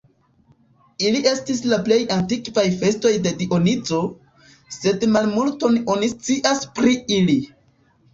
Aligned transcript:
Ili 1.07 1.19
estis 1.31 1.59
la 1.73 1.77
plej 1.89 1.97
antikvaj 2.15 2.63
festoj 2.83 3.11
de 3.27 3.33
Dionizo, 3.41 3.99
sed 4.79 5.05
malmulton 5.17 5.77
oni 5.97 6.11
scias 6.15 6.65
pri 6.81 6.95
ili. 7.19 7.37